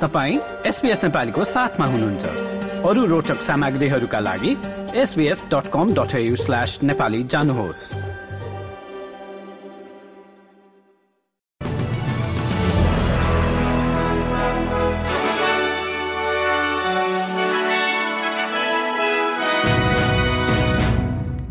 [0.00, 2.24] तपाईँ एसपिएस नेपालीको साथमा हुनुहुन्छ।
[2.84, 4.52] अरू रोचक सामग्रीहरूका लागि
[4.94, 7.82] SBS dot com dot slash Nepali जानुहोस्।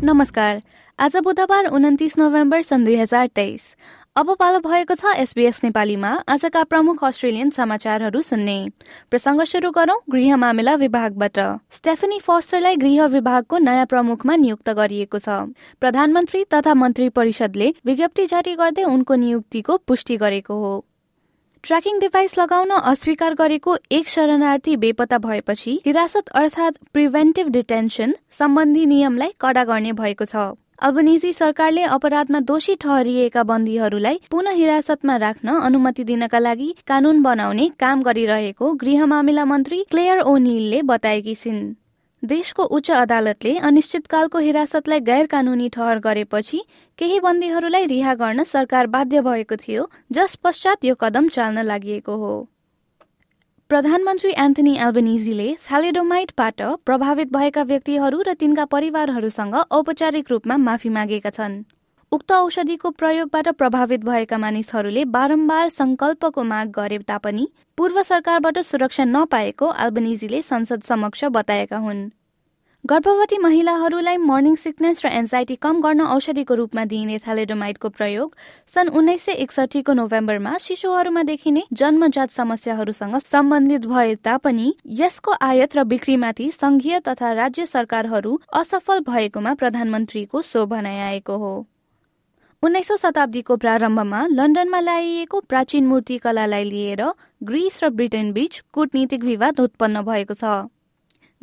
[0.02, 0.62] नमस्कार।
[0.98, 3.62] आज बुधबार उन्तिस नोभेम्बर सन् दुई हजार तेइस।
[4.16, 8.56] अब पालो भएको छ एसबीएस नेपालीमा। आजका प्रमुख अस्ट्रेलियन समाचारहरू सुन्ने।
[9.10, 11.38] प्रसङ्ग सुरु गरौं गृह मामिला विभागबाट।
[11.76, 15.28] स्टेफनी फोस्टरलाई गृह विभागको नयाँ प्रमुखमा नियुक्त गरिएको छ।
[15.80, 20.74] प्रधानमन्त्री तथा मन्त्री परिषदले विज्ञप्ति जारी गर्दै उनको नियुक्तिको पुष्टि गरेको हो।
[21.64, 29.34] ट्र्याकिङ डिभाइस लगाउन अस्वीकार गरेको एक शरणार्थी बेपत्ता भएपछि हिरासत अर्थात् प्रिभेन्टिभ डिटेन्सन सम्बन्धी नियमलाई
[29.40, 36.38] कडा गर्ने भएको छ। अल्बनिजी सरकारले अपराधमा दोषी ठहरिएका बन्दीहरूलाई पुनः हिरासतमा राख्न अनुमति दिनका
[36.38, 41.62] लागि कानून बनाउने काम गरिरहेको गृह मामिला मन्त्री क्लेयर ओनिलले बताएकी छिन्।
[42.22, 46.60] देशको उच्च अदालतले अनिश्चितकालको हिरासतलाई गैर कानूनी ठहर गरेपछि
[46.98, 52.34] केही बन्दीहरूलाई रिहा गर्न सरकार बाध्य भएको थियो जस पश्चात यो कदम चाल्न लागि हो।
[53.70, 61.56] प्रधानमन्त्री एन्थनी एल्बनिजीले सालेडोमाइटबाट प्रभावित भएका व्यक्तिहरू र तिनका परिवारहरूसँग औपचारिक रूपमा माफी मागेका छन्।
[62.12, 67.48] उक्त औषधिको प्रयोगबाट प्रभावित भएका मानिसहरूले बारम्बार संकल्पको माग गरे तापनि
[67.78, 72.06] पूर्व सरकारबाट सुरक्षा नपाएको एल्बनिजीले संसद समक्ष बताएका हुन्।
[72.90, 78.36] गर्भवती महिलाहरूलाई मर्निङ सिकनेस र एन्जाइटी कम गर्न औषधिको रूपमा दिइने थ्यालेडोमाइडको प्रयोग
[78.74, 84.68] सन् उन्नाइस सय एकसठीको नोभेम्बरमा शिशुहरूमा देखिने जन्मजात समस्याहरूसँग सम्बन्धित भए तापनि
[85.00, 91.52] यसको आयात र बिक्रीमाथि संघीय तथा राज्य सरकारहरू असफल भएकोमा प्रधानमन्त्रीको सो भनाइ आएको हो।
[92.62, 97.04] उन्नाइसौँ शताब्दीको प्रारम्भमा लन्डनमा ल्याइएको प्राचीन मूर्ति कलालाई लिएर
[97.50, 100.54] ग्रिस र ब्रिटेन बीच कूटनीतिक विवाद उत्पन्न भएको छ।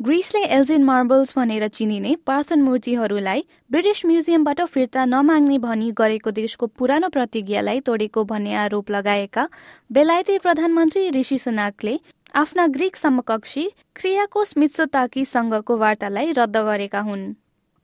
[0.00, 7.08] ग्रिसले एल्जिन मार्बल्स भनेर चिनिने पार्थन मूर्तिहरूलाई ब्रिटिस म्युजियमबाट फिर्ता नमाग्ने भनी गरेको देशको पुरानो
[7.08, 9.46] प्रतिज्ञालाई तोडेको भन्ने आरोप लगाएका
[9.90, 11.94] बेलायती प्रधानमन्त्री ऋषि सुनाकले
[12.34, 13.64] आफ्ना ग्रिक समकक्षी
[13.96, 17.24] क्रियाकोस मित्सोताकीसँगको वार्तालाई रद्द गरेका हुन्।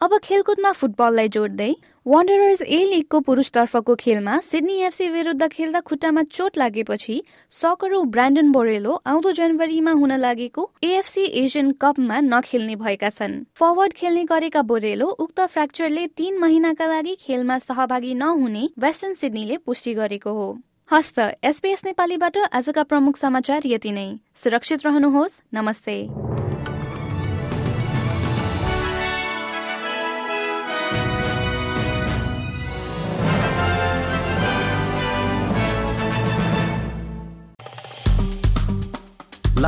[0.01, 1.73] अब खेलकुदमा फुटबललाई जोड्दै
[2.07, 7.17] वन्डरर्स ए लिगको पुरुषतर्फको खेलमा सिडनी एफसी विरुद्ध खेल्दा खुट्टामा चोट लागेपछि
[7.53, 14.25] सकरु ब्रान्डन बोरेलो आउँदो जनवरीमा हुन लागेको एएफसी एसियन कपमा नखेल्ने भएका छन्। फरवर्ड खेल्ने
[14.25, 20.49] गरेका बोरेलो उक्त फ्र्याक्चरले तीन महिनाका लागि खेलमा सहभागी नहुने वेस्टर्न सिडनीले पुष्टि गरेको हो।
[20.91, 25.97] हस्त एसपीएस नेपालीबाट आजका प्रमुख समाचार यति नै। सुरक्षित रहनुहोस्। नमस्ते।